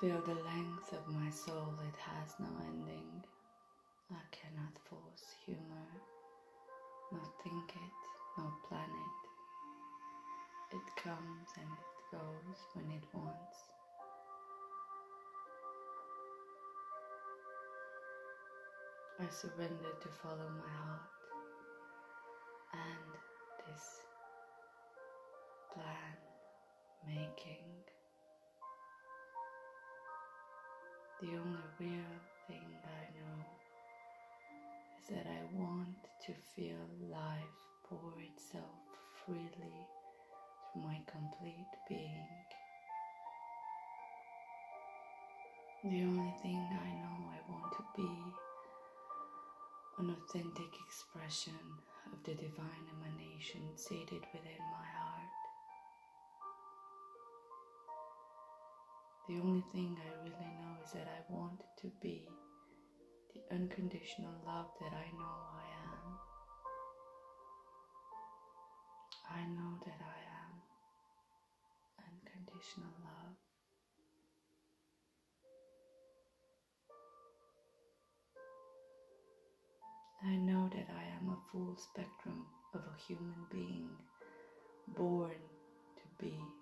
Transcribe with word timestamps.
Feel 0.00 0.20
the 0.20 0.40
length 0.44 0.92
of 0.92 1.12
my 1.12 1.28
soul, 1.28 1.74
it 1.82 1.98
has 1.98 2.30
no 2.38 2.46
ending. 2.68 3.24
I 4.12 4.22
cannot 4.30 4.78
force 4.88 5.34
humor, 5.44 5.90
nor 7.10 7.22
think 7.42 7.70
it, 7.74 7.98
nor 8.38 8.52
plan 8.68 8.88
it. 8.88 10.76
It 10.76 11.02
comes 11.02 11.48
and 11.56 11.66
it 11.66 12.12
goes 12.12 12.58
when 12.74 12.86
it 12.92 13.02
wants. 13.12 13.58
I 19.18 19.28
surrender 19.30 19.98
to 20.00 20.08
follow 20.22 20.48
my 20.62 20.70
heart 20.78 21.10
and 22.72 23.10
this 23.66 24.02
plan 25.74 26.18
making. 27.04 27.77
The 31.20 31.26
only 31.26 31.66
real 31.80 32.14
thing 32.46 32.62
I 32.84 33.02
know 33.18 33.42
is 35.02 35.08
that 35.08 35.26
I 35.26 35.40
want 35.52 35.98
to 36.26 36.32
feel 36.54 36.78
life 37.10 37.58
pour 37.82 38.12
itself 38.22 38.78
freely 39.26 39.50
through 40.72 40.82
my 40.82 41.00
complete 41.10 41.74
being. 41.88 42.28
The 45.82 46.02
only 46.02 46.34
thing 46.40 46.68
I 46.70 46.90
know 47.02 47.16
I 47.34 47.50
want 47.50 47.72
to 47.72 47.84
be 47.96 48.12
an 49.98 50.14
authentic 50.14 50.72
expression 50.86 51.58
of 52.12 52.22
the 52.22 52.34
divine 52.34 52.86
emanation 52.94 53.62
seated 53.74 54.22
within 54.32 54.62
my 54.70 54.86
heart. 55.02 55.47
The 59.28 59.40
only 59.40 59.62
thing 59.72 59.94
I 60.00 60.24
really 60.24 60.52
know 60.56 60.82
is 60.82 60.90
that 60.92 61.06
I 61.06 61.20
want 61.30 61.60
to 61.82 61.92
be 62.00 62.26
the 63.34 63.54
unconditional 63.54 64.32
love 64.46 64.68
that 64.80 64.92
I 64.94 65.04
know 65.18 65.36
I 65.52 65.64
am. 65.84 66.00
I 69.30 69.44
know 69.52 69.76
that 69.84 70.00
I 70.00 70.20
am 70.40 70.52
unconditional 72.08 72.94
love. 73.04 73.36
I 80.24 80.36
know 80.36 80.70
that 80.72 80.88
I 80.88 81.04
am 81.20 81.28
a 81.28 81.38
full 81.52 81.76
spectrum 81.76 82.46
of 82.72 82.80
a 82.80 82.96
human 83.06 83.44
being 83.52 83.90
born 84.96 85.36
to 85.96 86.24
be. 86.24 86.57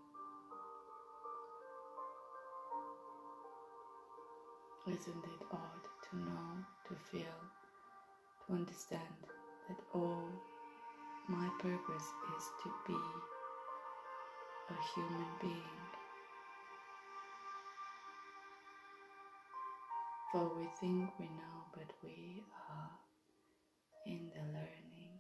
Isn't 4.88 5.24
it 5.24 5.46
odd 5.50 5.82
to 6.10 6.16
know, 6.16 6.64
to 6.86 6.94
feel, 7.10 7.40
to 8.46 8.52
understand 8.54 9.18
that 9.68 9.78
all 9.92 10.30
my 11.28 11.48
purpose 11.58 12.08
is 12.38 12.44
to 12.62 12.70
be 12.86 13.00
a 14.70 14.78
human 14.94 15.26
being? 15.40 15.82
For 20.30 20.52
we 20.56 20.68
think 20.80 21.10
we 21.18 21.26
know, 21.26 21.58
but 21.74 21.90
we 22.04 22.44
are 22.70 22.90
in 24.06 24.30
the 24.36 24.42
learning, 24.52 25.18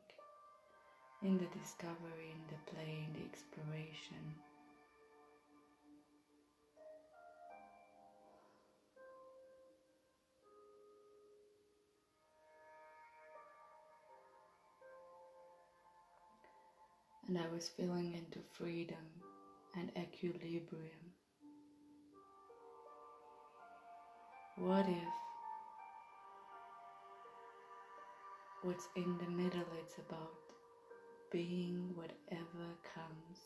in 1.22 1.38
the 1.38 1.58
discovery, 1.58 2.30
in 2.30 2.42
the 2.46 2.70
play, 2.70 3.04
in 3.08 3.12
the 3.14 3.26
exploration. 3.28 4.36
And 17.28 17.38
I 17.38 17.46
was 17.52 17.68
feeling 17.68 18.14
into 18.14 18.38
freedom 18.52 19.04
and 19.74 19.90
equilibrium. 19.96 21.12
What 24.56 24.86
if 24.88 25.12
what's 28.62 28.88
in 28.94 29.18
the 29.18 29.30
middle, 29.30 29.66
it's 29.82 29.98
about 29.98 30.32
being 31.32 31.90
whatever 31.94 32.66
comes 32.94 33.38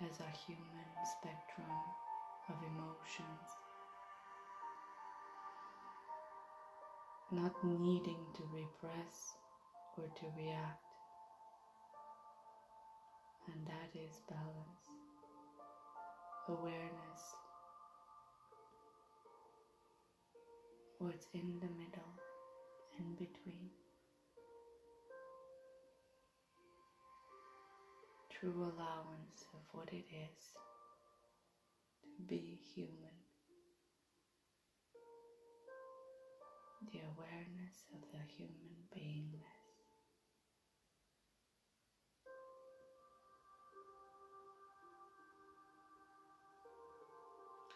as 0.00 0.20
a 0.20 0.36
human 0.46 0.90
spectrum 1.04 1.76
of 2.48 2.56
emotions. 2.74 3.48
Not 7.32 7.52
needing 7.64 8.24
to 8.36 8.42
repress 8.52 9.36
or 9.96 10.04
to 10.04 10.26
react. 10.36 10.89
That 13.92 13.98
is 13.98 14.20
balance, 14.28 14.86
awareness, 16.48 17.22
what's 20.98 21.26
in 21.34 21.58
the 21.60 21.68
middle 21.68 22.14
in 22.98 23.14
between. 23.14 23.70
True 28.30 28.72
allowance 28.76 29.44
of 29.54 29.60
what 29.72 29.88
it 29.92 30.04
is 30.10 30.42
to 32.16 32.22
be 32.28 32.58
human. 32.74 33.16
The 36.92 36.98
awareness 36.98 37.84
of 37.94 38.00
the 38.10 38.18
human 38.36 38.76
beingness. 38.96 39.59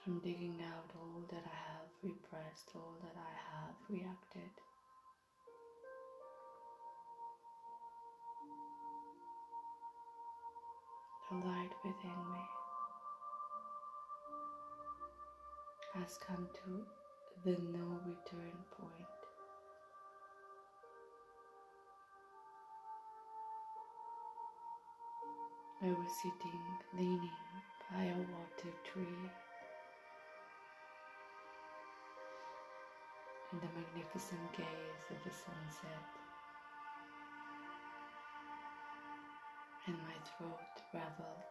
I'm 0.07 0.19
digging 0.21 0.61
out 0.63 0.91
all 0.97 1.23
that 1.31 1.45
I 1.47 1.59
have 1.73 1.89
repressed, 2.03 2.71
all 2.75 2.95
that 3.03 3.17
I 3.17 3.35
have 3.53 3.75
reacted. 3.89 4.51
the 11.31 11.37
light 11.49 11.71
within 11.83 12.19
me 12.33 12.45
has 15.95 16.19
come 16.27 16.49
to 16.53 16.85
the 17.45 17.57
no 17.73 18.01
return 18.05 18.53
point. 18.79 19.21
I 25.83 25.87
was 25.87 26.13
sitting 26.23 26.61
leaning 26.97 27.31
by 27.91 28.05
a 28.05 28.17
water 28.17 28.75
tree 28.85 29.31
in 33.55 33.61
the 33.61 33.73
magnificent 33.79 34.53
gaze 34.57 35.07
of 35.11 35.19
the 35.23 35.31
sunset. 35.31 36.11
and 39.87 39.97
my 39.99 40.17
throat 40.25 40.75
reveled 40.95 41.45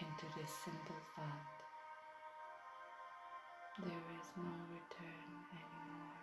into 0.00 0.26
this 0.36 0.50
simple 0.64 1.00
thought. 1.14 1.58
there 3.86 4.06
is 4.20 4.28
no 4.36 4.50
return 4.74 5.30
anymore. 5.54 6.18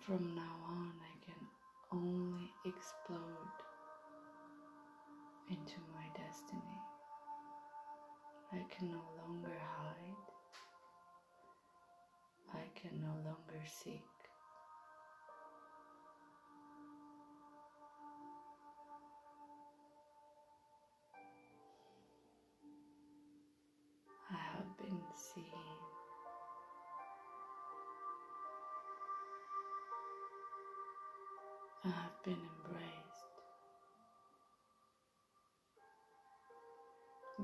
From 0.00 0.34
now 0.34 0.56
on, 0.68 0.92
I 0.98 1.14
can 1.26 1.42
only 1.92 2.50
explode 2.64 3.58
into 5.50 5.78
my 5.94 6.06
destiny. 6.16 6.75
I 8.56 8.64
can 8.74 8.90
no 8.90 9.02
longer 9.18 9.52
hide. 9.76 10.28
I 12.54 12.64
can 12.74 13.02
no 13.02 13.12
longer 13.28 13.60
seek. 13.66 14.00
I 24.30 24.38
have 24.54 24.78
been 24.78 25.02
seeing. 25.14 25.44
I 31.84 31.88
have 31.88 32.22
been 32.24 32.32
embraced. 32.32 33.36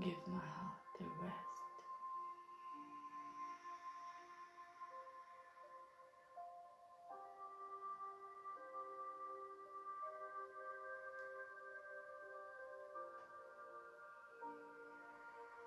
Give 0.01 0.27
my 0.27 0.39
heart 0.39 0.82
the 0.99 1.05
rest. 1.23 1.52